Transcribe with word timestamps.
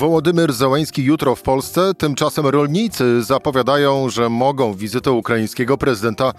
Wołodymyr 0.00 0.52
Załański 0.52 1.04
jutro 1.04 1.36
w 1.36 1.42
Polsce. 1.42 1.94
Tymczasem 1.94 2.46
rolnicy 2.46 3.22
zapowiadają, 3.22 4.10
że 4.10 4.28
mogą 4.28 4.74
wizytę 4.74 5.12
ukraińskiego 5.12 5.78
prezydenta 5.78 6.32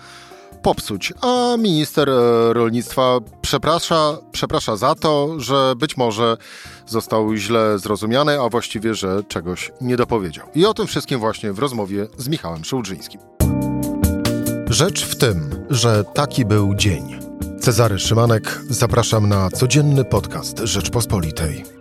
popsuć, 0.64 1.14
a 1.22 1.58
minister 1.58 2.10
e, 2.10 2.54
rolnictwa 2.54 3.20
przeprasza, 3.42 4.18
przeprasza 4.32 4.76
za 4.76 4.96
to, 4.96 5.40
że 5.40 5.74
być 5.78 5.98
może 5.98 6.38
został 6.88 7.36
źle 7.36 7.80
zrozumiany, 7.80 8.42
a 8.42 8.50
właściwie, 8.50 8.96
że 8.96 9.24
czegoś 9.24 9.72
nie 9.82 9.98
dopowiedział. 9.98 10.48
I 10.56 10.66
o 10.66 10.74
tym 10.74 10.88
wszystkim 10.88 11.20
właśnie 11.20 11.54
w 11.54 11.60
rozmowie 11.60 12.08
z 12.18 12.28
Michałem 12.28 12.66
Szyłdrzyńskim. 12.66 13.22
Rzecz 14.70 15.06
w 15.06 15.16
tym, 15.16 15.66
że 15.70 16.04
taki 16.04 16.46
był 16.46 16.76
dzień. 16.76 17.20
Cezary 17.60 18.00
Szymanek, 18.00 18.62
zapraszam 18.70 19.30
na 19.30 19.50
codzienny 19.50 20.06
podcast 20.06 20.60
Rzeczpospolitej. 20.60 21.81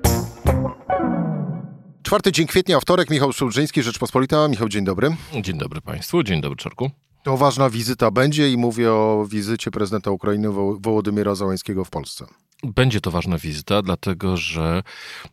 Czwarty 2.11 2.33
dzień 2.33 2.47
kwietnia, 2.47 2.81
wtorek, 2.81 3.11
Michał 3.11 3.33
Szułdrzyński, 3.33 3.83
Rzeczpospolita. 3.83 4.49
Michał, 4.49 4.69
dzień 4.69 4.85
dobry. 4.85 5.17
Dzień 5.43 5.59
dobry 5.59 5.81
Państwu, 5.81 6.23
dzień 6.23 6.41
dobry 6.41 6.57
Czarku. 6.57 6.91
To 7.23 7.37
ważna 7.37 7.71
wizyta 7.71 8.11
będzie 8.11 8.51
i 8.51 8.57
mówię 8.57 8.93
o 8.93 9.27
wizycie 9.31 9.71
prezydenta 9.71 10.11
Ukrainy 10.11 10.51
Wo- 10.51 10.77
Wołodymyra 10.81 11.35
Załańskiego 11.35 11.85
w 11.85 11.91
Polsce. 11.91 12.27
Będzie 12.63 13.01
to 13.01 13.11
ważna 13.11 13.39
wizyta, 13.39 13.83
dlatego 13.83 14.37
że 14.37 14.83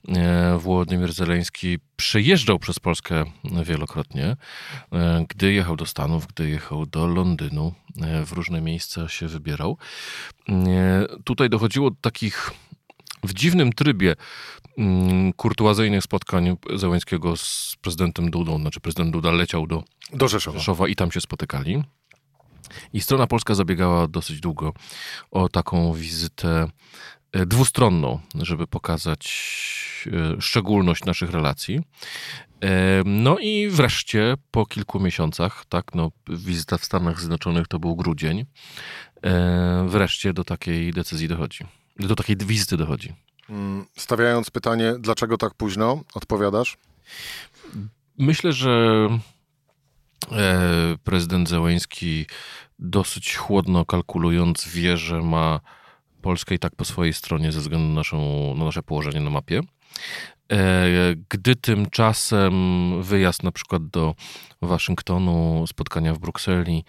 e, 0.07 0.57
Władimir 0.57 1.13
Zeleński 1.13 1.77
przejeżdżał 1.95 2.59
przez 2.59 2.79
Polskę 2.79 3.25
wielokrotnie. 3.63 4.35
E, 4.93 5.25
Gdy 5.29 5.53
jechał 5.53 5.75
do 5.75 5.85
Stanów, 5.85 6.27
gdy 6.27 6.49
jechał 6.49 6.85
do 6.85 7.07
Londynu, 7.07 7.73
e, 8.01 8.25
w 8.25 8.31
różne 8.31 8.61
miejsca 8.61 9.09
się 9.09 9.27
wybierał. 9.27 9.77
Tutaj 11.23 11.49
dochodziło 11.49 11.89
do 11.91 11.97
takich 12.01 12.51
w 13.23 13.33
dziwnym 13.33 13.73
trybie 13.73 14.15
mm, 14.77 15.33
kurtuazyjnych 15.33 16.03
spotkań 16.03 16.57
Zeleńskiego 16.75 17.37
z 17.37 17.75
prezydentem 17.81 18.31
Dudą. 18.31 18.59
Znaczy 18.59 18.79
prezydent 18.79 19.11
Duda 19.11 19.31
leciał 19.31 19.67
do 19.67 19.83
Do 20.13 20.27
Rzeszowa. 20.27 20.57
Rzeszowa 20.57 20.87
i 20.87 20.95
tam 20.95 21.11
się 21.11 21.21
spotykali. 21.21 21.83
I 22.93 23.01
strona 23.01 23.27
polska 23.27 23.55
zabiegała 23.55 24.07
dosyć 24.07 24.39
długo 24.39 24.73
o 25.31 25.49
taką 25.49 25.93
wizytę 25.93 26.67
e, 27.31 27.45
dwustronną, 27.45 28.19
żeby 28.35 28.67
pokazać 28.67 29.27
e, 30.37 30.41
szczególność 30.41 31.05
naszych 31.05 31.31
relacji. 31.31 31.79
E, 32.63 33.03
No 33.05 33.39
i 33.39 33.69
wreszcie 33.69 34.35
po 34.51 34.65
kilku 34.65 34.99
miesiącach, 34.99 35.65
tak, 35.69 35.95
no, 35.95 36.11
wizyta 36.29 36.77
w 36.77 36.85
Stanach 36.85 37.19
Zjednoczonych 37.19 37.67
to 37.67 37.79
był 37.79 37.95
grudzień, 37.95 38.45
wreszcie 39.87 40.33
do 40.33 40.43
takiej 40.43 40.93
decyzji 40.93 41.27
dochodzi. 41.27 41.65
Do 41.99 42.15
takiej 42.15 42.37
wizyty 42.37 42.77
dochodzi. 42.77 43.13
Mm, 43.49 43.85
Stawiając 43.97 44.49
pytanie, 44.49 44.93
dlaczego 44.99 45.37
tak 45.37 45.53
późno, 45.53 46.03
odpowiadasz? 46.13 46.77
Myślę, 48.17 48.53
że 48.53 49.07
e, 50.31 50.97
prezydent 51.03 51.49
Zełęński 51.49 52.25
dosyć 52.79 53.35
chłodno 53.35 53.85
kalkulując 53.85 54.67
wie, 54.67 54.97
że 54.97 55.21
ma 55.21 55.59
Polskę 56.21 56.55
i 56.55 56.59
tak 56.59 56.75
po 56.75 56.85
swojej 56.85 57.13
stronie 57.13 57.51
ze 57.51 57.59
względu 57.59 57.87
na, 57.87 57.93
naszą, 57.93 58.53
na 58.55 58.65
nasze 58.65 58.83
położenie 58.83 59.21
na 59.21 59.29
mapie. 59.29 59.61
E, 60.51 60.87
Gdy 61.29 61.55
tymczasem 61.55 62.53
wyjazd 63.03 63.43
na 63.43 63.51
przykład 63.51 63.87
do 63.87 64.15
Waszyngtonu, 64.61 65.65
spotkania 65.67 66.13
w 66.13 66.19
Brukseli, 66.19 66.85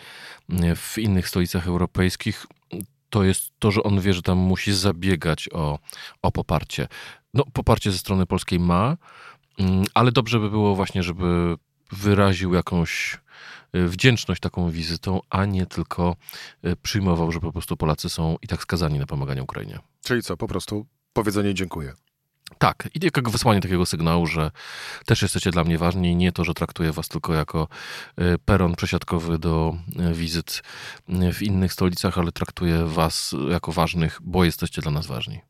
e, 0.50 0.76
w 0.76 0.98
innych 0.98 1.28
stolicach 1.28 1.66
europejskich, 1.66 2.46
to 3.10 3.24
jest 3.24 3.52
to, 3.58 3.70
że 3.70 3.82
on 3.82 4.00
wie, 4.00 4.12
że 4.14 4.22
tam 4.22 4.38
musi 4.38 4.72
zabiegać 4.72 5.48
o, 5.52 5.78
o 6.22 6.32
poparcie. 6.32 6.88
No, 7.34 7.44
poparcie 7.52 7.92
ze 7.92 7.98
strony 7.98 8.26
polskiej 8.26 8.60
ma, 8.60 8.96
Mm, 9.58 9.84
ale 9.94 10.12
dobrze 10.12 10.40
by 10.40 10.50
było 10.50 10.74
właśnie, 10.74 11.02
żeby 11.02 11.56
wyraził 11.92 12.54
jakąś 12.54 13.18
y, 13.76 13.88
wdzięczność 13.88 14.40
taką 14.40 14.70
wizytą, 14.70 15.20
a 15.30 15.44
nie 15.44 15.66
tylko 15.66 16.16
y, 16.66 16.76
przyjmował, 16.76 17.32
że 17.32 17.40
po 17.40 17.52
prostu 17.52 17.76
Polacy 17.76 18.08
są 18.08 18.36
i 18.42 18.46
tak 18.46 18.62
skazani 18.62 18.98
na 18.98 19.06
pomaganie 19.06 19.42
Ukrainie. 19.42 19.78
Czyli 20.02 20.22
co, 20.22 20.36
po 20.36 20.48
prostu 20.48 20.86
powiedzenie 21.12 21.54
dziękuję. 21.54 21.94
Tak, 22.58 22.88
i 22.94 23.04
jak 23.04 23.30
wysłanie 23.30 23.60
takiego 23.60 23.86
sygnału, 23.86 24.26
że 24.26 24.50
też 25.06 25.22
jesteście 25.22 25.50
dla 25.50 25.64
mnie 25.64 25.78
ważni, 25.78 26.16
nie 26.16 26.32
to, 26.32 26.44
że 26.44 26.54
traktuję 26.54 26.92
was 26.92 27.08
tylko 27.08 27.34
jako 27.34 27.68
y, 28.20 28.38
peron 28.44 28.74
przesiadkowy 28.74 29.38
do 29.38 29.76
y, 30.10 30.14
wizyt 30.14 30.62
y, 31.08 31.32
w 31.32 31.42
innych 31.42 31.72
stolicach, 31.72 32.18
ale 32.18 32.32
traktuję 32.32 32.84
was 32.86 33.34
jako 33.50 33.72
ważnych, 33.72 34.18
bo 34.22 34.44
jesteście 34.44 34.82
dla 34.82 34.90
nas 34.90 35.06
ważni. 35.06 35.40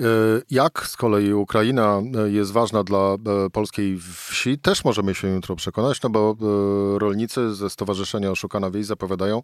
E, 0.00 0.04
Jak 0.50 0.86
z 0.86 0.96
kolei 0.96 1.32
Ukraina 1.32 2.02
e, 2.26 2.30
jest 2.30 2.52
ważna 2.52 2.84
dla 2.84 2.98
e, 3.14 3.50
polskiej 3.50 3.98
wsi, 4.28 4.58
też 4.58 4.84
możemy 4.84 5.14
się 5.14 5.28
jutro 5.28 5.56
przekonać, 5.56 6.02
no 6.02 6.10
bo 6.10 6.36
e, 6.40 6.98
rolnicy 6.98 7.54
ze 7.54 7.70
Stowarzyszenia 7.70 8.30
Oszukana 8.30 8.70
Wieś 8.70 8.86
zapowiadają, 8.86 9.42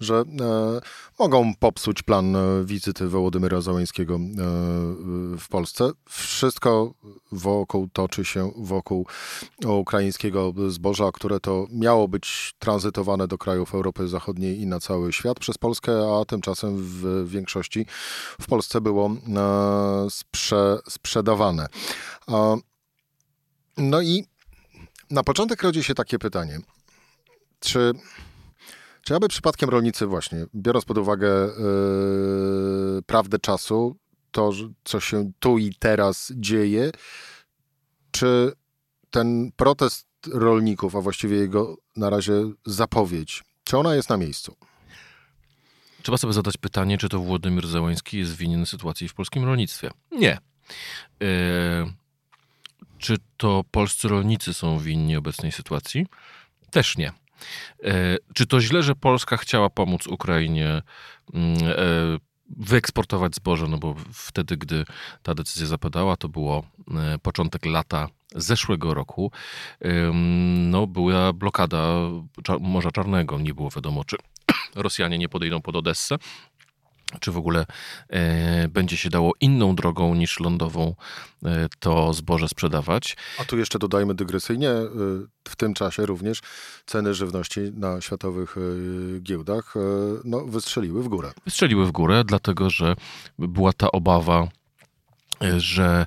że 0.00 0.14
e, 0.40 0.80
mogą 1.18 1.54
popsuć 1.58 2.02
plan 2.02 2.36
e, 2.36 2.64
wizyty 2.64 3.08
Wołodymyra 3.08 3.60
Załańskiego 3.60 4.14
e, 4.14 4.18
w 5.38 5.46
Polsce. 5.50 5.90
Wszystko 6.30 6.94
wokół 7.32 7.88
toczy 7.92 8.24
się 8.24 8.52
wokół 8.56 9.06
ukraińskiego 9.66 10.54
zboża, 10.68 11.12
które 11.12 11.40
to 11.40 11.66
miało 11.70 12.08
być 12.08 12.54
tranzytowane 12.58 13.28
do 13.28 13.38
krajów 13.38 13.74
Europy 13.74 14.08
Zachodniej 14.08 14.60
i 14.60 14.66
na 14.66 14.80
cały 14.80 15.12
świat 15.12 15.38
przez 15.38 15.58
Polskę, 15.58 15.92
a 16.20 16.24
tymczasem 16.24 16.76
w 16.78 17.28
większości 17.30 17.86
w 18.40 18.46
Polsce 18.46 18.80
było 18.80 19.10
e, 19.10 20.10
sprze, 20.10 20.78
sprzedawane. 20.88 21.66
A, 22.26 22.56
No 23.76 24.00
i 24.00 24.24
na 25.10 25.22
początek 25.22 25.62
rodzi 25.62 25.84
się 25.84 25.94
takie 25.94 26.18
pytanie, 26.18 26.58
czy, 27.60 27.92
czy 29.02 29.14
aby 29.14 29.28
przypadkiem 29.28 29.70
rolnicy 29.70 30.06
właśnie, 30.06 30.46
biorąc 30.54 30.84
pod 30.84 30.98
uwagę 30.98 31.28
e, 31.28 31.50
prawdę 33.06 33.38
czasu, 33.38 33.96
to, 34.30 34.52
co 34.84 35.00
się 35.00 35.32
tu 35.40 35.58
i 35.58 35.74
teraz 35.74 36.32
dzieje, 36.36 36.90
czy 38.10 38.52
ten 39.10 39.52
protest 39.56 40.06
rolników, 40.32 40.96
a 40.96 41.00
właściwie 41.00 41.36
jego 41.36 41.76
na 41.96 42.10
razie 42.10 42.32
zapowiedź, 42.66 43.44
czy 43.64 43.78
ona 43.78 43.94
jest 43.94 44.08
na 44.08 44.16
miejscu? 44.16 44.56
Trzeba 46.02 46.18
sobie 46.18 46.32
zadać 46.32 46.56
pytanie, 46.56 46.98
czy 46.98 47.08
to 47.08 47.18
Władimir 47.18 47.66
Zełański 47.66 48.18
jest 48.18 48.36
winien 48.36 48.66
sytuacji 48.66 49.08
w 49.08 49.14
polskim 49.14 49.44
rolnictwie. 49.44 49.90
Nie. 50.12 50.38
E, 51.22 51.92
czy 52.98 53.16
to 53.36 53.64
polscy 53.70 54.08
rolnicy 54.08 54.54
są 54.54 54.78
winni 54.78 55.16
obecnej 55.16 55.52
sytuacji? 55.52 56.06
Też 56.70 56.96
nie. 56.96 57.12
E, 57.84 58.16
czy 58.34 58.46
to 58.46 58.60
źle, 58.60 58.82
że 58.82 58.94
Polska 58.94 59.36
chciała 59.36 59.70
pomóc 59.70 60.06
Ukrainie 60.06 60.82
mm, 61.34 61.58
e, 61.62 61.76
wyeksportować 62.56 63.34
zboże? 63.34 63.66
No 63.68 63.78
bo 63.78 63.94
wtedy, 64.12 64.56
gdy 64.56 64.84
ta 65.22 65.34
decyzja 65.34 65.66
zapadała, 65.66 66.16
to 66.16 66.28
było 66.28 66.62
e, 66.90 67.18
początek 67.18 67.66
lata 67.66 68.08
zeszłego 68.34 68.94
roku. 68.94 69.30
No, 70.70 70.86
była 70.86 71.32
blokada 71.32 71.98
Morza 72.60 72.90
Czarnego. 72.90 73.38
Nie 73.38 73.54
było 73.54 73.70
wiadomo, 73.70 74.04
czy 74.04 74.16
Rosjanie 74.74 75.18
nie 75.18 75.28
podejdą 75.28 75.62
pod 75.62 75.76
Odessę, 75.76 76.16
czy 77.20 77.32
w 77.32 77.36
ogóle 77.36 77.66
e, 78.08 78.68
będzie 78.68 78.96
się 78.96 79.10
dało 79.10 79.32
inną 79.40 79.74
drogą 79.74 80.14
niż 80.14 80.40
lądową 80.40 80.94
e, 81.44 81.66
to 81.78 82.12
zboże 82.12 82.48
sprzedawać. 82.48 83.16
A 83.38 83.44
tu 83.44 83.58
jeszcze 83.58 83.78
dodajmy 83.78 84.14
dygresyjnie, 84.14 84.70
y, 84.70 84.86
w 85.48 85.56
tym 85.56 85.74
czasie 85.74 86.06
również 86.06 86.40
ceny 86.86 87.14
żywności 87.14 87.60
na 87.74 88.00
światowych 88.00 88.56
giełdach 89.20 89.74
no, 90.24 90.44
wystrzeliły 90.46 91.02
w 91.02 91.08
górę. 91.08 91.32
Strzeliły 91.48 91.86
w 91.86 91.92
górę, 91.92 92.22
dlatego 92.24 92.70
że 92.70 92.96
była 93.38 93.72
ta 93.72 93.92
obawa, 93.92 94.42
e, 94.42 94.59
że 95.56 96.06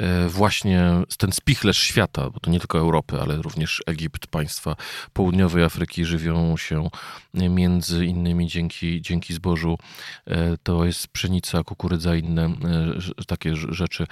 e, 0.00 0.28
właśnie 0.28 0.92
ten 1.18 1.32
spichlerz 1.32 1.78
świata, 1.78 2.30
bo 2.30 2.40
to 2.40 2.50
nie 2.50 2.60
tylko 2.60 2.78
Europy, 2.78 3.20
ale 3.20 3.36
również 3.36 3.82
Egipt, 3.86 4.26
państwa 4.26 4.76
południowej 5.12 5.64
Afryki 5.64 6.04
żywią 6.04 6.56
się 6.56 6.88
między 7.34 8.06
innymi 8.06 8.46
dzięki, 8.46 9.02
dzięki 9.02 9.34
zbożu. 9.34 9.78
E, 10.26 10.56
To 10.62 10.84
jest 10.84 11.08
pszenica, 11.08 11.64
kukurydza, 11.64 12.16
inne 12.16 12.44
e, 12.44 13.24
takie 13.26 13.56
rzeczy, 13.56 14.06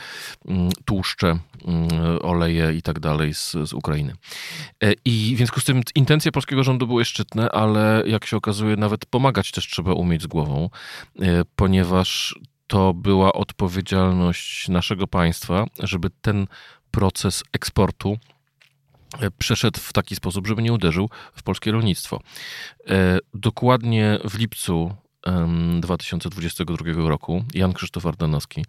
mm, 0.48 0.70
tłuszcze, 0.84 1.38
mm, 1.64 1.88
oleje 2.22 2.74
i 2.74 2.82
tak 2.82 3.00
dalej 3.00 3.34
z, 3.34 3.52
z 3.64 3.72
Ukrainy. 3.72 4.12
I 5.04 5.34
w 5.34 5.36
związku 5.36 5.60
z 5.60 5.64
tym 5.64 5.82
intencje 5.94 6.32
polskiego 6.32 6.62
rządu 6.62 6.86
były 6.86 7.04
szczytne, 7.04 7.50
ale 7.50 8.02
jak 8.06 8.26
się 8.26 8.36
okazuje, 8.36 8.76
nawet 8.76 9.06
pomagać 9.06 9.50
też 9.50 9.66
trzeba 9.66 9.92
umieć 9.92 10.22
z 10.22 10.26
głową, 10.26 10.70
ponieważ 11.56 12.34
to 12.68 12.94
była 12.94 13.32
odpowiedzialność 13.32 14.68
naszego 14.68 15.06
państwa, 15.06 15.66
żeby 15.78 16.10
ten 16.22 16.46
proces 16.90 17.44
eksportu 17.52 18.18
e, 19.20 19.30
przeszedł 19.30 19.80
w 19.80 19.92
taki 19.92 20.16
sposób, 20.16 20.46
żeby 20.46 20.62
nie 20.62 20.72
uderzył 20.72 21.10
w 21.34 21.42
polskie 21.42 21.72
rolnictwo. 21.72 22.20
E, 22.86 23.18
Dokładnie 23.34 24.18
w 24.24 24.38
lipcu 24.38 24.94
em, 25.26 25.80
2022 25.80 27.08
roku 27.08 27.44
Jan 27.54 27.72
Krzysztof 27.72 28.06
Ardanowski, 28.06 28.64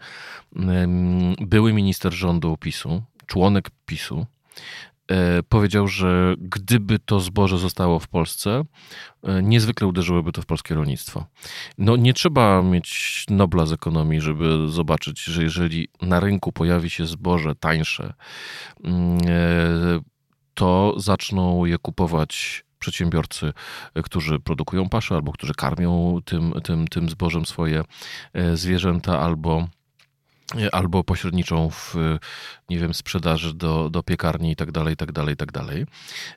były 1.41 1.73
minister 1.73 2.13
rządu 2.13 2.57
PiSu, 2.57 3.03
członek 3.25 3.69
PiSu, 3.85 4.25
powiedział, 5.49 5.87
że 5.87 6.35
gdyby 6.37 6.99
to 6.99 7.19
zboże 7.19 7.57
zostało 7.57 7.99
w 7.99 8.07
Polsce, 8.07 8.63
e, 9.23 9.43
niezwykle 9.43 9.87
uderzyłoby 9.87 10.31
to 10.31 10.41
w 10.41 10.45
polskie 10.45 10.75
rolnictwo. 10.75 11.25
No 11.77 11.95
nie 11.95 12.13
trzeba 12.13 12.61
mieć 12.61 13.25
Nobla 13.29 13.65
z 13.65 13.71
ekonomii, 13.71 14.21
żeby 14.21 14.67
zobaczyć, 14.67 15.23
że 15.23 15.43
jeżeli 15.43 15.87
na 16.01 16.19
rynku 16.19 16.51
pojawi 16.51 16.89
się 16.89 17.05
zboże 17.05 17.55
tańsze, 17.55 18.13
mm, 18.83 19.17
e, 19.27 19.99
to 20.53 20.93
zaczną 20.97 21.65
je 21.65 21.77
kupować 21.77 22.63
przedsiębiorcy, 22.79 23.53
którzy 24.03 24.39
produkują 24.39 24.89
pasze 24.89 25.15
albo 25.15 25.31
którzy 25.31 25.53
karmią 25.53 26.19
tym, 26.25 26.53
tym, 26.63 26.87
tym 26.87 27.09
zbożem 27.09 27.45
swoje 27.45 27.83
zwierzęta 28.53 29.19
albo 29.19 29.67
albo 30.71 31.03
pośredniczą 31.03 31.69
w, 31.69 31.95
nie 32.69 32.79
wiem, 32.79 32.93
sprzedaży 32.93 33.53
do, 33.53 33.89
do 33.89 34.03
piekarni 34.03 34.51
i 34.51 34.55
tak 34.55 34.71
dalej, 34.71 34.95
tak 34.95 35.11
dalej, 35.11 35.35
tak 35.35 35.51
dalej. 35.51 35.85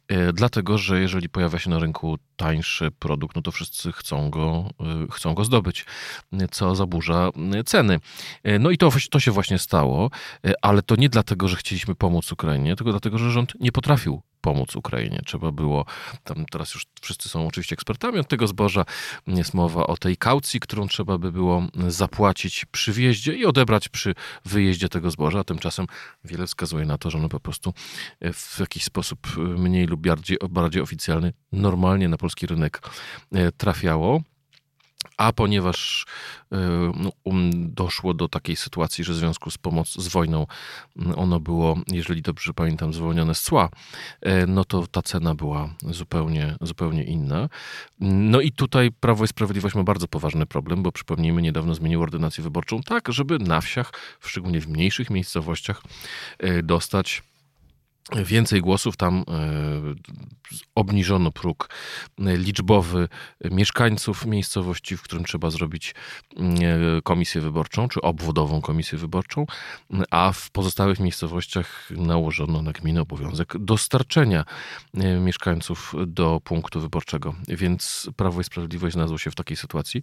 E, 0.09 0.33
dlatego, 0.33 0.79
że 0.79 1.01
jeżeli 1.01 1.29
pojawia 1.29 1.59
się 1.59 1.71
na 1.71 1.79
rynku 1.79 2.19
tańszy 2.37 2.91
produkt, 2.91 3.37
no 3.37 3.43
to 3.43 3.53
wszyscy 3.53 3.93
chcą 3.93 4.31
go, 4.31 4.71
chcą 5.11 5.35
go 5.35 5.45
zdobyć, 5.45 5.85
co 6.51 6.75
zaburza 6.75 7.31
ceny. 7.67 8.01
No 8.61 8.71
i 8.71 8.79
to, 8.79 8.91
to 9.11 9.21
się 9.21 9.31
właśnie 9.31 9.59
stało, 9.59 10.11
ale 10.63 10.83
to 10.83 10.97
nie 10.97 11.09
dlatego, 11.09 11.49
że 11.49 11.57
chcieliśmy 11.57 11.95
pomóc 11.95 12.33
Ukrainie, 12.33 12.77
tylko 12.77 12.91
dlatego, 12.91 13.19
że 13.19 13.31
rząd 13.31 13.53
nie 13.61 13.73
potrafił 13.73 14.23
pomóc 14.43 14.77
Ukrainie. 14.77 15.21
Trzeba 15.27 15.53
było, 15.53 15.85
tam 16.25 16.45
teraz 16.51 16.75
już 16.75 16.87
wszyscy 17.01 17.29
są 17.29 17.47
oczywiście 17.47 17.75
ekspertami 17.75 18.19
od 18.19 18.29
tego 18.29 18.47
zboża, 18.47 18.85
jest 19.27 19.55
mowa 19.55 19.87
o 19.87 19.97
tej 19.97 20.17
kaucji, 20.17 20.61
którą 20.61 20.89
trzeba 20.89 21.19
by 21.19 21.33
było 21.33 21.63
zapłacić 21.89 22.65
przy 22.65 22.93
wjeździe 22.93 23.35
i 23.35 23.47
odebrać 23.47 23.89
przy 23.89 24.15
wyjeździe 24.45 24.89
tego 24.89 25.11
zboża. 25.11 25.45
Tymczasem 25.45 25.87
wiele 26.25 26.47
wskazuje 26.47 26.85
na 26.85 26.99
to, 26.99 27.11
że 27.11 27.19
ono 27.19 27.29
po 27.29 27.41
prostu 27.41 27.75
w 28.33 28.61
jakiś 28.61 28.85
sposób 28.85 29.19
mniej 29.37 29.87
lub 29.87 30.07
bardziej, 30.07 30.39
bardziej 30.51 30.83
oficjalny 30.83 31.33
normalnie 31.53 32.09
na 32.09 32.17
polski 32.17 32.47
rynek 32.47 32.81
e, 33.33 33.53
trafiało. 33.53 34.23
A 35.17 35.33
ponieważ 35.33 36.07
e, 36.53 36.57
no, 36.97 37.11
um, 37.25 37.75
doszło 37.75 38.15
do 38.15 38.29
takiej 38.29 38.57
sytuacji, 38.57 39.05
że 39.05 39.13
w 39.13 39.17
związku 39.17 39.51
z 39.51 39.59
pomoc 39.59 39.93
z 39.93 40.09
wojną 40.09 40.47
ono 41.17 41.41
było, 41.41 41.77
jeżeli 41.93 42.23
dobrze 42.23 42.55
pamiętam, 42.55 42.93
zwolnione 42.93 43.35
z 43.35 43.43
cła, 43.43 43.69
e, 44.21 44.47
no 44.47 44.65
to 44.65 44.87
ta 44.87 45.03
cena 45.03 45.35
była 45.35 45.75
zupełnie, 45.91 46.57
zupełnie 46.61 47.05
inna. 47.05 47.49
No 48.01 48.41
i 48.41 48.53
tutaj 48.53 48.91
Prawo 48.91 49.25
i 49.25 49.29
Sprawiedliwość 49.29 49.75
ma 49.75 49.83
bardzo 49.83 50.09
poważny 50.09 50.47
problem, 50.47 50.83
bo 50.83 50.93
przypomnijmy, 50.93 51.43
niedawno 51.43 51.75
zmienił 51.75 52.03
ordynację 52.03 52.45
wyborczą 52.45 52.83
tak, 52.83 53.13
żeby 53.13 53.39
na 53.39 53.61
wsiach, 53.61 53.93
szczególnie 54.21 54.61
w 54.61 54.69
mniejszych 54.69 55.11
miejscowościach, 55.11 55.83
e, 56.39 56.63
dostać 56.63 57.23
Więcej 58.17 58.61
głosów 58.61 58.97
tam 58.97 59.19
e, 59.19 59.25
obniżono 60.75 61.33
próg 61.33 61.69
liczbowy 62.19 63.09
mieszkańców 63.51 64.27
miejscowości, 64.27 64.97
w 64.97 65.03
którym 65.03 65.25
trzeba 65.25 65.51
zrobić 65.51 65.95
e, 66.37 66.43
komisję 67.03 67.41
wyborczą, 67.41 67.89
czy 67.89 68.01
obwodową 68.01 68.61
komisję 68.61 68.99
wyborczą, 68.99 69.47
a 70.11 70.33
w 70.33 70.51
pozostałych 70.51 71.01
miejscowościach 71.01 71.91
nałożono 71.91 72.63
na 72.63 72.73
gminę 72.73 73.01
obowiązek 73.01 73.55
dostarczenia 73.59 74.45
e, 74.95 75.21
mieszkańców 75.21 75.95
do 76.07 76.41
punktu 76.45 76.81
wyborczego. 76.81 77.35
Więc 77.49 78.11
Prawo 78.17 78.41
i 78.41 78.45
Sprawiedliwość 78.45 78.93
znalazło 78.93 79.19
się 79.19 79.31
w 79.31 79.35
takiej 79.35 79.57
sytuacji, 79.57 80.03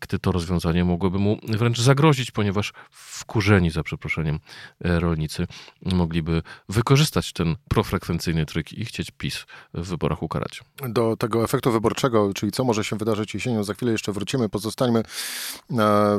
gdy 0.00 0.18
to 0.18 0.32
rozwiązanie 0.32 0.84
mogłoby 0.84 1.18
mu 1.18 1.38
wręcz 1.48 1.80
zagrozić, 1.80 2.30
ponieważ 2.30 2.72
wkurzeni, 2.90 3.70
za 3.70 3.82
przeproszeniem, 3.82 4.40
rolnicy 4.80 5.46
mogliby 5.82 6.42
wykorzystać 6.68 7.33
ten 7.34 7.56
profrekwencyjny 7.68 8.46
tryk 8.46 8.72
i 8.72 8.84
chcieć 8.84 9.10
PiS 9.10 9.46
w 9.74 9.88
wyborach 9.88 10.22
ukarać. 10.22 10.62
Do 10.88 11.16
tego 11.16 11.44
efektu 11.44 11.72
wyborczego, 11.72 12.34
czyli 12.34 12.52
co 12.52 12.64
może 12.64 12.84
się 12.84 12.96
wydarzyć 12.96 13.34
jesienią, 13.34 13.64
za 13.64 13.74
chwilę 13.74 13.92
jeszcze 13.92 14.12
wrócimy. 14.12 14.48
Pozostańmy 14.48 14.98
e, 14.98 15.04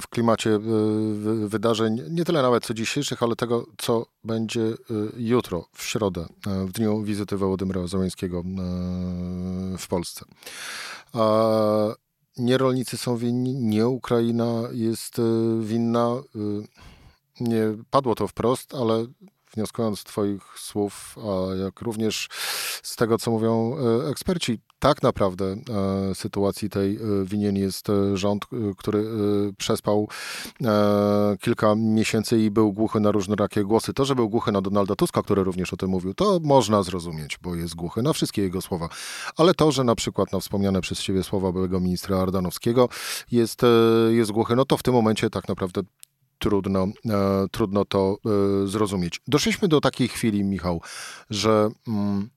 w 0.01 0.07
klimacie 0.09 0.49
e, 0.49 0.59
wydarzeń, 1.47 2.01
nie 2.09 2.25
tyle 2.25 2.41
nawet 2.41 2.65
co 2.65 2.73
dzisiejszych, 2.73 3.23
ale 3.23 3.35
tego, 3.35 3.65
co 3.77 4.05
będzie 4.23 4.61
e, 4.61 4.73
jutro, 5.17 5.67
w 5.73 5.83
środę, 5.83 6.25
w 6.45 6.71
dniu 6.71 7.03
wizyty 7.03 7.37
Wołodymyra 7.37 7.87
Załęskiego 7.87 8.43
w 9.77 9.87
Polsce. 9.87 10.25
Nie 12.37 12.57
rolnicy 12.57 12.97
są 12.97 13.17
winni, 13.17 13.55
nie 13.55 13.87
Ukraina 13.87 14.61
jest 14.71 15.21
winna. 15.61 16.15
Nie 17.39 17.61
padło 17.89 18.15
to 18.15 18.27
wprost, 18.27 18.73
ale 18.73 19.05
wnioskując 19.55 19.99
z 19.99 20.03
Twoich 20.03 20.41
słów, 20.59 21.15
a 21.17 21.55
jak 21.55 21.81
również 21.81 22.27
z 22.83 22.95
tego, 22.95 23.17
co 23.17 23.31
mówią 23.31 23.75
e, 23.77 24.09
eksperci, 24.09 24.59
tak 24.79 25.03
naprawdę 25.03 25.45
e, 25.45 26.15
sytuacji 26.15 26.69
tej 26.69 26.95
e, 26.95 26.99
winien 27.25 27.55
jest 27.55 27.87
rząd, 28.13 28.45
który 28.77 29.05
przespał 29.57 30.07
kilka 31.41 31.75
miesięcy 31.75 32.39
i 32.39 32.51
był 32.51 32.73
głuchy 32.73 32.99
na 32.99 33.11
różnorakie 33.11 33.63
głosy. 33.63 33.93
To, 33.93 34.05
że 34.05 34.15
był 34.15 34.29
głuchy 34.29 34.51
na 34.51 34.61
Donalda 34.61 34.95
Tuska, 34.95 35.21
który 35.21 35.43
również 35.43 35.73
o 35.73 35.77
tym 35.77 35.89
mówił, 35.89 36.13
to 36.13 36.39
można 36.43 36.83
zrozumieć, 36.83 37.37
bo 37.41 37.55
jest 37.55 37.75
głuchy 37.75 38.01
na 38.01 38.13
wszystkie 38.13 38.41
jego 38.41 38.61
słowa. 38.61 38.89
Ale 39.37 39.53
to, 39.53 39.71
że 39.71 39.83
na 39.83 39.95
przykład 39.95 40.31
na 40.31 40.39
wspomniane 40.39 40.81
przez 40.81 40.99
Ciebie 40.99 41.23
słowa 41.23 41.51
byłego 41.51 41.79
ministra 41.79 42.17
Ardanowskiego 42.17 42.89
jest, 43.31 43.61
jest 44.09 44.31
głuchy, 44.31 44.55
no 44.55 44.65
to 44.65 44.77
w 44.77 44.83
tym 44.83 44.93
momencie 44.93 45.29
tak 45.29 45.47
naprawdę 45.47 45.81
trudno, 46.39 46.83
e, 46.83 47.45
trudno 47.51 47.85
to 47.85 48.17
e, 48.63 48.67
zrozumieć. 48.67 49.21
Doszliśmy 49.27 49.67
do 49.67 49.81
takiej 49.81 50.07
chwili, 50.07 50.43
Michał, 50.43 50.81
że 51.29 51.69
mm, 51.87 52.29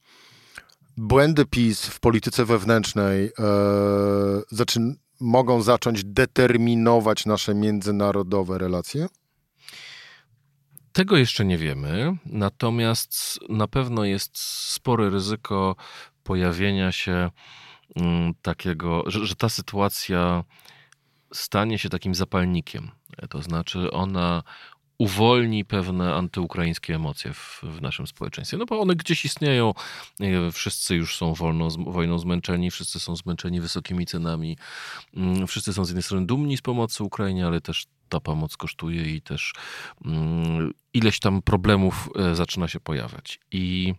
błędy 0.97 1.47
PiS 1.47 1.87
w 1.87 2.01
polityce 2.01 2.45
wewnętrznej 2.45 3.25
e, 3.25 3.31
zaczyn- 4.53 4.95
mogą 5.21 5.63
zacząć 5.63 6.05
determinować 6.05 7.27
nasze 7.27 7.55
międzynarodowe 7.55 8.59
relacje? 8.59 9.07
Tego 10.93 11.17
jeszcze 11.17 11.45
nie 11.45 11.59
wiemy, 11.59 12.17
natomiast 12.27 13.39
na 13.49 13.69
pewno 13.69 14.05
jest 14.05 14.39
spore 14.73 15.11
ryzyko 15.11 15.77
pojawienia 16.23 16.93
się 16.93 17.31
mm, 17.97 18.35
takiego, 18.43 19.03
że, 19.07 19.27
że 19.27 19.37
ta 19.37 19.49
sytuacja 19.49 20.45
stanie 21.35 21.79
się 21.79 21.89
takim 21.89 22.15
zapalnikiem. 22.15 22.91
To 23.31 23.43
znaczy 23.43 23.91
ona 23.91 24.43
uwolni 24.99 25.65
pewne 25.65 26.15
antyukraińskie 26.15 26.95
emocje 26.95 27.33
w, 27.33 27.61
w, 27.63 27.83
naszym 27.83 28.07
społeczeństwie. 28.07 28.57
No 28.57 28.67
bo 28.67 28.81
one 28.81 28.97
gdzieś 28.97 29.25
istnieją. 29.25 29.75
Wszyscy 30.53 30.95
już 30.95 31.17
są 31.17 31.35
wolną, 31.35 31.69
wojną 31.69 32.19
zmęczeni, 32.19 32.71
wszyscy 32.71 33.01
są 33.01 33.17
zmęczeni 33.17 33.61
wysokimi 33.61 34.07
cenami. 34.07 34.57
Mm, 35.17 35.47
wszyscy 35.47 35.73
są 35.73 35.85
z 35.85 35.89
jednej 35.89 36.03
strony 36.03 36.27
dumni 36.27 36.57
z 36.57 36.63
pomocy 36.63 37.05
Ukrainie, 37.05 37.47
ale 37.47 37.61
też 37.61 37.87
ta 38.09 38.21
pomoc 38.21 38.57
kosztuje 38.57 39.03
i 39.03 39.23
też 39.23 39.53
um, 40.05 40.75
ileś 40.95 41.21
tam 41.21 41.43
problemów 41.43 42.11
e, 42.17 42.35
zaczyna 42.35 42.69
się 42.69 42.81
pojawiać. 42.81 43.41
I 43.53 43.95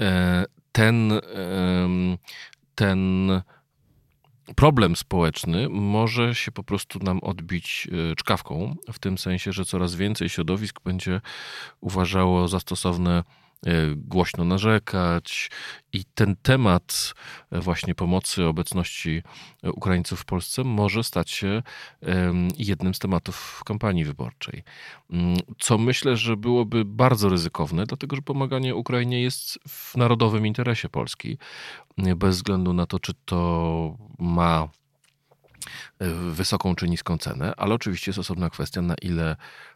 e, 0.00 0.44
ten, 0.72 1.12
e, 1.12 1.20
ten 2.74 3.30
problem 4.54 4.96
społeczny 4.96 5.68
może 5.68 6.34
się 6.34 6.52
po 6.52 6.62
prostu 6.62 6.98
nam 6.98 7.18
odbić 7.18 7.88
e, 8.12 8.16
czkawką, 8.16 8.76
w 8.92 8.98
tym 8.98 9.18
sensie, 9.18 9.52
że 9.52 9.64
coraz 9.64 9.94
więcej 9.94 10.28
środowisk 10.28 10.80
będzie 10.84 11.20
uważało 11.80 12.48
za 12.48 12.60
stosowne 12.60 13.22
głośno 13.96 14.44
narzekać 14.44 15.50
i 15.92 16.04
ten 16.14 16.36
temat 16.42 17.14
e, 17.50 17.60
właśnie 17.60 17.94
pomocy, 17.94 18.44
obecności 18.44 19.22
e, 19.62 19.72
Ukraińców 19.72 20.20
w 20.20 20.24
Polsce 20.24 20.64
może 20.64 21.04
stać 21.04 21.30
się 21.30 21.62
jednym 22.58 22.94
z 22.94 22.98
tematów 22.98 23.62
kampanii 23.64 24.04
wyborczej. 24.04 24.62
Mm, 25.10 25.36
co 25.58 25.78
myślę, 25.78 26.16
że 26.16 26.36
byłoby 26.36 26.84
bardzo 26.84 27.28
ryzykowne, 27.28 27.86
dlatego 27.86 28.16
że 28.16 28.22
pomaganie 28.22 28.74
Ukrainie 28.74 29.22
jest 29.22 29.58
w 29.68 29.96
narodowym 29.96 30.46
interesie 30.46 30.88
Polski, 30.88 31.38
bez 32.16 32.36
względu 32.36 32.72
na 32.72 32.86
to, 32.86 32.98
czy 32.98 33.12
to 33.24 33.96
ma 34.18 34.68
wysoką 36.30 36.74
czy 36.74 36.88
niską 36.88 37.18
cenę, 37.18 37.52
ale 37.56 37.74
oczywiście 37.74 38.10
jest 38.10 38.18
osobna 38.18 38.50
kwestia, 38.50 38.82
na 38.82 38.94
ile 39.02 39.36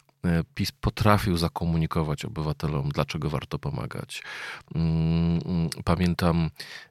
PiS 0.55 0.71
potrafił 0.71 1.37
zakomunikować 1.37 2.25
obywatelom, 2.25 2.89
dlaczego 2.89 3.29
warto 3.29 3.59
pomagać. 3.59 4.23
Mm, 4.75 5.39
mm, 5.45 5.69
pamiętam 5.85 6.49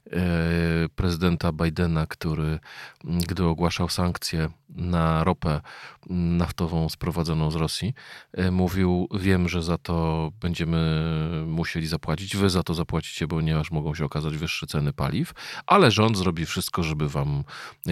prezydenta 0.95 1.51
Bidena, 1.51 2.07
który, 2.07 2.59
gdy 3.03 3.45
ogłaszał 3.45 3.89
sankcje 3.89 4.49
na 4.69 5.23
ropę 5.23 5.61
naftową 6.09 6.89
sprowadzoną 6.89 7.51
z 7.51 7.55
Rosji, 7.55 7.93
e, 8.33 8.51
mówił: 8.51 9.07
Wiem, 9.19 9.49
że 9.49 9.63
za 9.63 9.77
to 9.77 10.29
będziemy 10.41 11.11
musieli 11.47 11.87
zapłacić, 11.87 12.37
wy 12.37 12.49
za 12.49 12.63
to 12.63 12.73
zapłacicie, 12.73 13.27
ponieważ 13.27 13.71
mogą 13.71 13.95
się 13.95 14.05
okazać 14.05 14.37
wyższe 14.37 14.67
ceny 14.67 14.93
paliw, 14.93 15.31
ale 15.65 15.91
rząd 15.91 16.17
zrobi 16.17 16.45
wszystko, 16.45 16.83
żeby 16.83 17.09
wam 17.09 17.43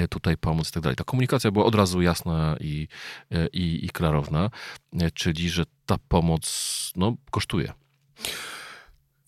tutaj 0.09 0.37
pomóc 0.37 0.69
i 0.69 0.71
tak 0.71 0.83
dalej. 0.83 0.95
Ta 0.95 1.03
komunikacja 1.03 1.51
była 1.51 1.65
od 1.65 1.75
razu 1.75 2.01
jasna 2.01 2.55
i, 2.59 2.87
i, 3.53 3.85
i 3.85 3.89
klarowna. 3.89 4.49
Czy 5.13 5.29
czyli 5.33 5.49
że 5.49 5.63
ta 5.85 5.97
pomoc 6.07 6.45
no, 6.95 7.15
kosztuje. 7.31 7.73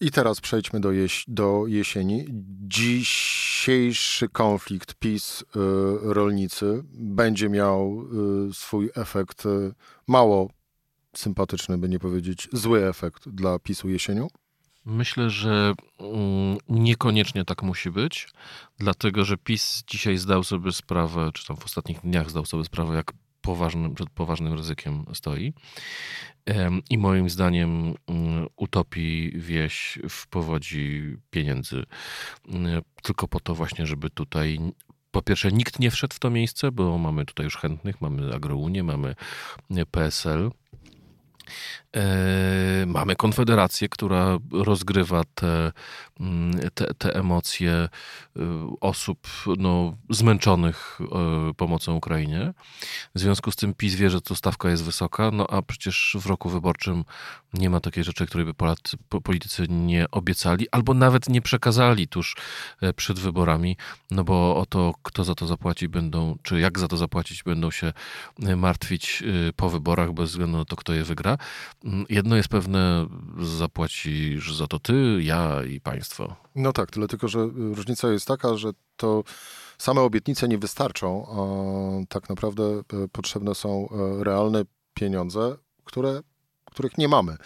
I 0.01 0.11
teraz 0.11 0.41
przejdźmy 0.41 0.79
do, 0.79 0.91
jeś 0.91 1.25
do 1.27 1.63
jesieni. 1.67 2.25
Dzisiejszy 2.67 4.29
konflikt 4.29 4.93
PiS-rolnicy 4.93 6.83
będzie 6.93 7.49
miał 7.49 8.07
y, 8.49 8.53
swój 8.53 8.89
efekt 8.95 9.45
y, 9.45 9.73
mało 10.07 10.49
sympatyczny, 11.15 11.77
by 11.77 11.89
nie 11.89 11.99
powiedzieć 11.99 12.49
zły 12.53 12.87
efekt 12.87 13.29
dla 13.29 13.59
PiSu 13.59 13.89
jesienią? 13.89 14.27
Myślę, 14.85 15.29
że 15.29 15.73
mm, 15.99 16.57
niekoniecznie 16.69 17.45
tak 17.45 17.63
musi 17.63 17.91
być, 17.91 18.29
dlatego 18.77 19.25
że 19.25 19.37
PiS 19.37 19.83
dzisiaj 19.87 20.17
zdał 20.17 20.43
sobie 20.43 20.71
sprawę, 20.71 21.29
czy 21.33 21.47
tam 21.47 21.57
w 21.57 21.65
ostatnich 21.65 22.01
dniach 22.01 22.29
zdał 22.29 22.45
sobie 22.45 22.63
sprawę, 22.63 22.95
jak 22.95 23.13
poważnym, 23.41 23.95
przed 23.95 24.09
poważnym 24.09 24.53
ryzykiem 24.53 25.05
stoi. 25.13 25.53
I 26.89 26.97
moim 26.97 27.29
zdaniem 27.29 27.95
mm, 28.07 28.47
utopi 28.55 29.31
wieś 29.35 29.99
w 30.09 30.27
powodzi 30.27 31.17
pieniędzy. 31.29 31.83
Mm, 32.47 32.81
tylko 33.03 33.27
po 33.27 33.39
to 33.39 33.55
właśnie, 33.55 33.85
żeby 33.85 34.09
tutaj 34.09 34.59
po 35.11 35.21
pierwsze 35.21 35.51
nikt 35.51 35.79
nie 35.79 35.91
wszedł 35.91 36.15
w 36.15 36.19
to 36.19 36.29
miejsce, 36.29 36.71
bo 36.71 36.97
mamy 36.97 37.25
tutaj 37.25 37.43
już 37.43 37.57
chętnych, 37.57 38.01
mamy 38.01 38.33
Agrounię, 38.33 38.83
mamy 38.83 39.15
PSL. 39.91 40.51
E, 41.95 42.85
mamy 42.85 43.15
Konfederację, 43.15 43.89
która 43.89 44.37
rozgrywa 44.51 45.23
te, 45.35 45.71
mm, 46.19 46.69
te, 46.73 46.93
te 46.93 47.15
emocje 47.15 47.71
e, 47.71 47.89
osób 48.81 49.27
no, 49.57 49.97
zmęczonych 50.09 50.99
e, 51.01 51.53
pomocą 51.53 51.95
Ukrainie. 51.95 52.53
W 53.15 53.19
związku 53.19 53.51
z 53.51 53.55
tym 53.55 53.73
PiS 53.73 53.95
wie, 53.95 54.09
że 54.09 54.21
to 54.21 54.35
stawka 54.35 54.69
jest 54.69 54.83
wysoka, 54.83 55.31
no 55.31 55.47
a 55.49 55.61
przecież 55.61 56.17
w 56.19 56.25
roku 56.25 56.49
wyborczym 56.49 57.03
nie 57.53 57.69
ma 57.69 57.79
takiej 57.79 58.03
rzeczy, 58.03 58.25
której 58.25 58.45
by 58.45 58.53
politycy 59.23 59.65
nie 59.69 60.11
obiecali, 60.11 60.67
albo 60.71 60.93
nawet 60.93 61.29
nie 61.29 61.41
przekazali 61.41 62.07
tuż 62.07 62.35
przed 62.95 63.19
wyborami, 63.19 63.77
no 64.11 64.23
bo 64.23 64.57
o 64.57 64.65
to, 64.65 64.93
kto 65.03 65.23
za 65.23 65.35
to 65.35 65.47
zapłaci 65.47 65.89
będą, 65.89 66.37
czy 66.43 66.59
jak 66.59 66.79
za 66.79 66.87
to 66.87 66.97
zapłacić 66.97 67.43
będą 67.43 67.71
się 67.71 67.93
martwić 68.57 69.23
po 69.55 69.69
wyborach, 69.69 70.13
bez 70.13 70.31
względu 70.31 70.57
na 70.57 70.65
to, 70.65 70.75
kto 70.75 70.93
je 70.93 71.03
wygra. 71.03 71.37
Mm, 71.85 72.05
jedno 72.09 72.35
jest 72.35 72.49
pewne, 72.49 73.07
zapłacisz 73.41 74.55
za 74.55 74.67
to 74.67 74.79
ty, 74.79 75.19
ja 75.23 75.63
i 75.63 75.81
państwo. 75.81 76.35
No 76.55 76.73
tak, 76.73 76.91
tyle 76.91 77.07
tylko, 77.07 77.27
że 77.27 77.47
różnica 77.53 78.11
jest 78.11 78.27
taka, 78.27 78.57
że 78.57 78.71
to 78.97 79.23
same 79.77 80.01
obietnice 80.01 80.47
nie 80.47 80.57
wystarczą, 80.57 81.27
tak 82.09 82.29
naprawdę 82.29 82.63
e, 82.63 82.81
potrzebne 83.11 83.55
są 83.55 83.89
e, 83.89 84.23
realne 84.23 84.63
pieniądze, 84.93 85.57
które, 85.85 86.21
których 86.65 86.97
nie 86.97 87.07
mamy. 87.07 87.37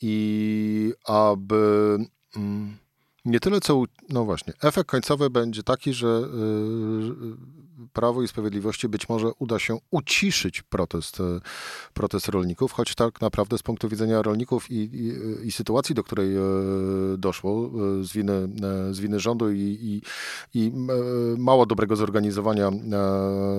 I 0.00 0.94
aby 1.04 1.98
mm, 2.36 2.76
nie 3.24 3.40
tyle 3.40 3.60
co, 3.60 3.84
no 4.08 4.24
właśnie, 4.24 4.52
efekt 4.62 4.90
końcowy 4.90 5.30
będzie 5.30 5.62
taki, 5.62 5.92
że 5.92 6.06
y, 6.06 7.62
Prawo 7.92 8.22
i 8.22 8.28
Sprawiedliwości 8.28 8.88
być 8.88 9.08
może 9.08 9.30
uda 9.38 9.58
się 9.58 9.78
uciszyć 9.90 10.62
protest, 10.62 11.20
y, 11.20 11.22
protest 11.94 12.28
rolników, 12.28 12.72
choć 12.72 12.94
tak 12.94 13.20
naprawdę 13.20 13.58
z 13.58 13.62
punktu 13.62 13.88
widzenia 13.88 14.22
rolników 14.22 14.70
i, 14.70 14.74
i, 14.74 15.46
i 15.46 15.52
sytuacji, 15.52 15.94
do 15.94 16.04
której 16.04 16.36
y, 16.36 16.40
doszło 17.18 17.70
z 18.02 18.12
winy, 18.12 18.48
z 18.90 19.00
winy 19.00 19.20
rządu 19.20 19.52
i, 19.52 19.60
i, 19.60 20.02
i 20.54 20.72
mało 21.38 21.66
dobrego 21.66 21.96
zorganizowania 21.96 22.70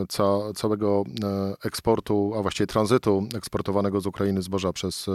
ca, 0.10 0.54
całego 0.56 1.04
eksportu, 1.64 2.34
a 2.38 2.42
właściwie 2.42 2.68
tranzytu 2.68 3.28
eksportowanego 3.36 4.02
z 4.02 4.06
Ukrainy 4.06 4.42
zboża 4.42 4.74
przez, 4.74 5.06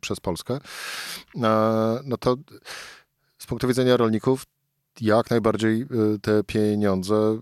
przez 0.00 0.20
Polskę, 0.20 0.60
no 2.04 2.16
to 2.20 2.36
z 3.44 3.46
punktu 3.46 3.68
widzenia 3.68 3.96
rolników 3.96 4.46
jak 5.00 5.30
najbardziej 5.30 5.82
y, 5.82 5.86
te 6.22 6.44
pieniądze 6.44 7.38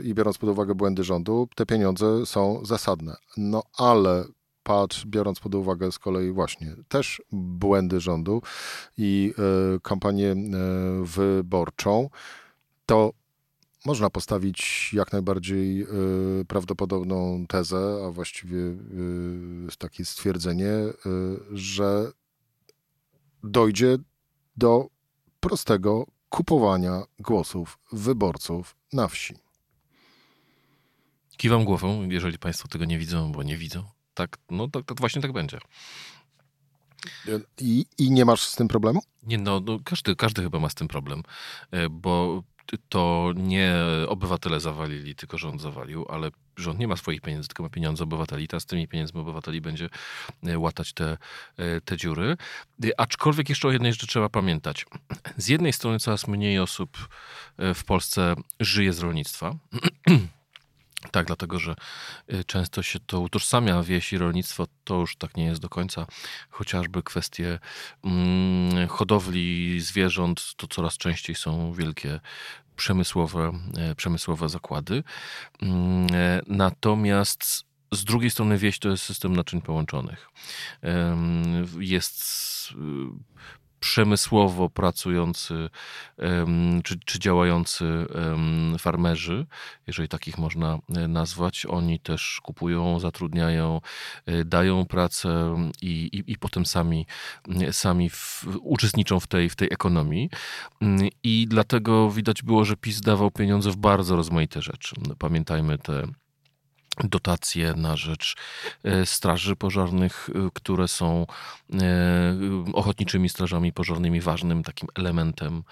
y, 0.00 0.02
i 0.02 0.14
biorąc 0.14 0.38
pod 0.38 0.50
uwagę 0.50 0.74
błędy 0.74 1.04
rządu, 1.04 1.48
te 1.54 1.66
pieniądze 1.66 2.26
są 2.26 2.64
zasadne. 2.64 3.16
No 3.36 3.62
ale 3.78 4.24
patrz, 4.62 5.06
biorąc 5.06 5.40
pod 5.40 5.54
uwagę 5.54 5.92
z 5.92 5.98
kolei 5.98 6.32
właśnie 6.32 6.76
też 6.88 7.22
błędy 7.32 8.00
rządu 8.00 8.42
i 8.98 9.34
y, 9.76 9.80
kampanię 9.80 10.36
wyborczą, 11.02 12.10
to 12.86 13.12
można 13.86 14.10
postawić 14.10 14.90
jak 14.92 15.12
najbardziej 15.12 15.86
prawdopodobną 16.48 17.46
tezę, 17.48 18.04
a 18.06 18.10
właściwie 18.10 18.58
takie 19.78 20.04
stwierdzenie, 20.04 20.72
że 21.52 22.12
dojdzie 23.42 23.98
do 24.56 24.88
prostego 25.42 26.06
kupowania 26.28 27.02
głosów 27.18 27.78
wyborców 27.92 28.76
na 28.92 29.08
wsi. 29.08 29.34
Kiwam 31.36 31.64
głową, 31.64 32.08
jeżeli 32.10 32.38
Państwo 32.38 32.68
tego 32.68 32.84
nie 32.84 32.98
widzą, 32.98 33.32
bo 33.32 33.42
nie 33.42 33.56
widzą. 33.56 33.84
Tak, 34.14 34.38
no 34.50 34.68
to, 34.68 34.82
to 34.82 34.94
właśnie 34.94 35.22
tak 35.22 35.32
będzie. 35.32 35.58
I, 37.60 37.86
I 37.98 38.10
nie 38.10 38.24
masz 38.24 38.42
z 38.42 38.56
tym 38.56 38.68
problemu? 38.68 39.02
Nie, 39.22 39.38
no, 39.38 39.60
no 39.60 39.78
każdy, 39.84 40.16
każdy 40.16 40.42
chyba 40.42 40.58
ma 40.58 40.68
z 40.68 40.74
tym 40.74 40.88
problem, 40.88 41.22
e, 41.70 41.88
bo 41.88 42.42
to 42.88 43.32
nie 43.36 43.74
obywatele 44.08 44.60
zawalili, 44.60 45.14
tylko 45.14 45.38
rząd 45.38 45.60
zawalił, 45.60 46.06
ale 46.08 46.30
rząd 46.56 46.78
nie 46.78 46.88
ma 46.88 46.96
swoich 46.96 47.20
pieniędzy, 47.20 47.48
tylko 47.48 47.62
ma 47.62 47.68
pieniądze 47.68 48.04
obywateli, 48.04 48.48
a 48.52 48.60
z 48.60 48.66
tymi 48.66 48.88
pieniędzmi 48.88 49.20
obywateli 49.20 49.60
będzie 49.60 49.88
e, 50.46 50.58
łatać 50.58 50.92
te, 50.92 51.18
e, 51.56 51.80
te 51.80 51.96
dziury. 51.96 52.36
Aczkolwiek 52.96 53.48
jeszcze 53.48 53.68
o 53.68 53.72
jednej 53.72 53.92
rzeczy 53.92 54.06
trzeba 54.06 54.28
pamiętać. 54.28 54.86
Z 55.36 55.48
jednej 55.48 55.72
strony 55.72 55.98
coraz 55.98 56.28
mniej 56.28 56.58
osób 56.58 57.08
w 57.58 57.84
Polsce 57.86 58.34
żyje 58.60 58.92
z 58.92 58.98
rolnictwa. 58.98 59.54
Tak, 61.10 61.26
dlatego 61.26 61.58
że 61.58 61.74
y, 62.32 62.44
często 62.44 62.82
się 62.82 63.00
to 63.00 63.20
utożsamia 63.20 63.82
wieś 63.82 64.12
i 64.12 64.18
rolnictwo, 64.18 64.66
to 64.84 64.94
już 64.94 65.16
tak 65.16 65.36
nie 65.36 65.44
jest 65.44 65.60
do 65.60 65.68
końca. 65.68 66.06
Chociażby 66.50 67.02
kwestie 67.02 67.58
mm, 68.04 68.88
hodowli 68.88 69.80
zwierząt, 69.80 70.54
to 70.56 70.66
coraz 70.66 70.98
częściej 70.98 71.36
są 71.36 71.72
wielkie 71.72 72.20
przemysłowe, 72.76 73.52
e, 73.78 73.94
przemysłowe 73.94 74.48
zakłady. 74.48 75.04
Mm, 75.62 76.06
e, 76.12 76.40
natomiast 76.46 77.64
z 77.92 78.04
drugiej 78.04 78.30
strony 78.30 78.58
wieś 78.58 78.78
to 78.78 78.88
jest 78.88 79.04
system 79.04 79.36
naczyń 79.36 79.62
połączonych. 79.62 80.28
Jest 81.78 82.22
y, 82.70 82.74
przemysłowo 83.82 84.70
pracujący 84.70 85.68
czy, 86.84 86.98
czy 87.04 87.18
działający 87.18 87.84
farmerzy, 88.78 89.46
jeżeli 89.86 90.08
takich 90.08 90.38
można 90.38 90.78
e, 90.96 91.08
nazwać. 91.08 91.66
Oni 91.66 92.00
też 92.00 92.40
kupują, 92.42 93.00
zatrudniają, 93.00 93.80
e, 94.26 94.44
dają 94.44 94.86
pracę 94.86 95.56
i, 95.82 96.08
i, 96.12 96.32
i 96.32 96.38
potem 96.38 96.66
sami, 96.66 97.06
sami 97.70 98.10
w, 98.10 98.44
uczestniczą 98.60 99.20
w 99.20 99.26
tej, 99.26 99.50
w 99.50 99.56
tej 99.56 99.68
ekonomii. 99.70 100.30
Mm, 100.80 101.08
I 101.22 101.46
dlatego 101.48 102.10
widać 102.10 102.42
było, 102.42 102.64
że 102.64 102.76
PiS 102.76 103.00
dawał 103.00 103.30
pieniądze 103.30 103.70
w 103.70 103.76
bardzo 103.76 104.16
rozmaite 104.16 104.62
rzeczy. 104.62 104.94
Pamiętajmy 105.18 105.78
te 105.78 106.02
dotacje 107.04 107.74
na 107.74 107.96
rzecz 107.96 108.36
e, 108.84 109.06
straży 109.06 109.56
pożarnych, 109.56 110.30
e, 110.34 110.50
które 110.54 110.88
są 110.88 111.26
e, 111.72 111.76
ochotniczymi 112.72 113.28
strażami 113.28 113.72
pożarnymi, 113.72 114.20
ważnym 114.20 114.62
takim 114.62 114.88
elementem 114.94 115.62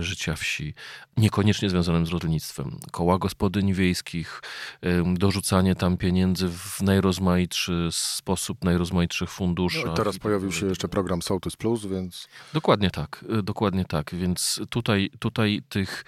życia 0.00 0.36
wsi, 0.36 0.74
niekoniecznie 1.16 1.70
związanym 1.70 2.06
z 2.06 2.10
rolnictwem. 2.10 2.80
Koła 2.90 3.18
gospodyń 3.18 3.74
wiejskich, 3.74 4.42
dorzucanie 5.14 5.74
tam 5.74 5.96
pieniędzy 5.96 6.48
w 6.48 6.82
najrozmaitszy 6.82 7.88
sposób, 7.92 8.64
najrozmaitszych 8.64 9.30
funduszach. 9.30 9.84
No, 9.86 9.94
teraz 9.94 10.18
pojawił 10.18 10.52
się 10.52 10.66
jeszcze 10.66 10.88
program 10.88 11.22
Sołtys 11.22 11.56
Plus, 11.56 11.86
więc... 11.86 12.28
Dokładnie 12.52 12.90
tak, 12.90 13.24
dokładnie 13.42 13.84
tak, 13.84 14.14
więc 14.14 14.60
tutaj, 14.70 15.10
tutaj 15.18 15.62
tych 15.68 16.04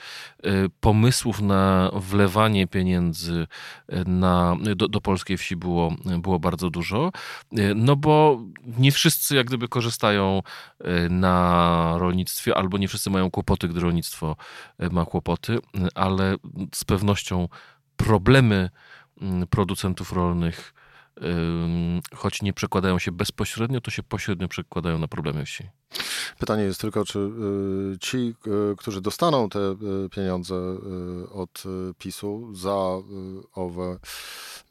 pomysłów 0.81 1.41
na 1.41 1.91
wlewanie 1.95 2.67
pieniędzy 2.67 3.47
na 4.07 4.50
do, 4.77 4.89
do 4.89 5.01
polskiej 5.01 5.37
wsi 5.37 5.57
było, 5.57 5.95
było 6.19 6.39
bardzo 6.39 6.71
dużo, 6.71 7.13
no 7.75 7.97
bo 7.97 8.41
nie 8.79 8.93
wszyscy 8.93 9.37
jak 9.37 9.47
gdyby 9.47 9.69
korzystają 9.69 10.43
e, 10.81 11.09
na 11.09 11.95
rolnictwie, 11.99 12.57
albo 12.57 12.79
nie 12.79 12.89
wszyscy 12.89 13.11
mają 13.11 13.31
kłopoty, 13.31 13.69
gdy 13.69 13.81
rolnictwo 13.81 14.37
e, 14.79 14.91
ma 14.91 15.05
kłopoty, 15.05 15.59
ale 15.95 16.37
z 16.75 16.85
pewnością 16.85 17.49
problemy 17.97 18.71
producentów 19.51 20.13
rolnych, 20.13 20.75
choć 22.15 22.43
nie 22.43 22.53
przekładają 22.53 22.99
się 22.99 23.13
bezpośrednio, 23.13 23.81
to 23.81 23.91
się 23.91 24.03
pośrednio 24.03 24.49
przekładają 24.49 24.99
na 24.99 25.09
problemy 25.09 25.45
wsi. 25.45 25.65
Pytanie 26.39 26.63
jest 26.63 26.81
tylko, 26.81 27.05
czy 27.05 27.31
ci, 28.01 28.35
którzy 28.79 29.01
dostaną 29.01 29.49
te 29.49 29.77
pieniądze 30.11 30.55
od 31.33 31.63
PiSu 31.99 32.51
za 32.55 32.97
owe 33.55 33.99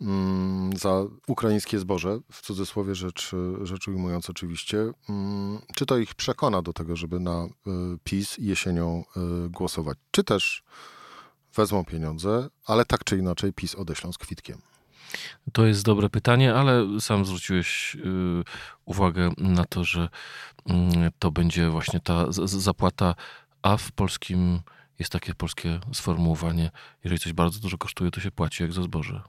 mm, 0.02 0.78
za 0.78 1.04
ukraińskie 1.28 1.80
zboże, 1.80 2.20
w 2.32 2.42
cudzysłowie 2.42 2.96
rzecz, 2.96 3.32
rzecz 3.62 3.88
ujmując 3.88 4.30
oczywiście, 4.30 4.92
mm, 5.10 5.60
czy 5.76 5.86
to 5.86 5.98
ich 5.98 6.16
przekona 6.16 6.62
do 6.62 6.74
tego, 6.74 6.96
żeby 6.96 7.20
na 7.20 7.48
PiS 8.04 8.38
jesienią 8.38 9.04
głosować, 9.50 9.98
czy 10.12 10.24
też 10.24 10.64
wezmą 11.56 11.86
pieniądze, 11.86 12.50
ale 12.66 12.86
tak 12.86 13.04
czy 13.04 13.18
inaczej 13.18 13.54
PiS 13.54 13.76
odeślą 13.76 14.14
z 14.14 14.18
kwitkiem? 14.18 14.69
To 15.54 15.66
jest 15.66 15.86
dobre 15.86 16.10
pytanie, 16.10 16.56
ale 16.56 16.86
sam 17.00 17.26
zwróciłeś 17.26 17.96
y, 17.96 18.44
uwagę 18.86 19.32
na 19.38 19.66
to, 19.66 19.84
że 19.84 20.10
mm, 20.66 21.12
to 21.20 21.32
będzie 21.32 21.70
właśnie 21.70 22.00
ta 22.00 22.26
zapłata, 22.46 23.16
a 23.62 23.78
w 23.78 23.92
polskim 23.92 24.60
jest 25.00 25.12
takie 25.12 25.36
polskie 25.36 25.80
sformułowanie, 25.94 26.72
jeżeli 27.04 27.20
coś 27.20 27.34
bardzo 27.34 27.60
dużo 27.60 27.78
kosztuje, 27.78 28.12
to 28.12 28.22
się 28.22 28.32
płaci 28.32 28.64
jak 28.64 28.74
za 28.74 28.82
zboże. 28.84 29.22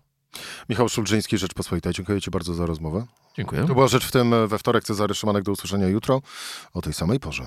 Michał 0.69 0.89
Szulżyński, 0.89 1.39
Rzeczpospolitej. 1.39 1.93
Dziękuję 1.93 2.21
Ci 2.21 2.31
bardzo 2.31 2.55
za 2.55 2.67
rozmowę. 2.67 3.07
Dziękuję. 3.37 3.67
To 3.67 3.75
była 3.75 3.89
Rzecz 3.89 4.05
w 4.05 4.13
tym 4.13 4.49
we 4.49 4.59
wtorek. 4.59 4.85
Cezary 4.85 5.15
Szymanek. 5.15 5.45
Do 5.45 5.53
usłyszenia 5.53 5.89
jutro 5.89 6.23
o 6.75 6.83
tej 6.83 6.93
samej 6.93 7.21
porze. 7.21 7.47